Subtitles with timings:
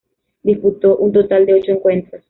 [0.41, 2.19] Disputó un total de ocho encuentros.